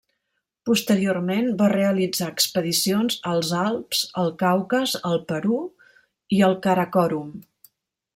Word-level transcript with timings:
Posteriorment 0.67 1.49
va 1.59 1.67
realitzar 1.73 2.29
expedicions 2.33 3.17
als 3.33 3.51
Alps, 3.65 4.01
el 4.23 4.33
Caucas, 4.43 4.95
el 5.11 5.21
Perú 5.33 5.61
i 6.39 6.45
al 6.49 6.57
Karakorum. 6.65 7.29